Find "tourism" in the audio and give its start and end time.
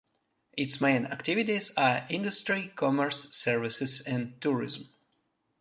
4.41-4.89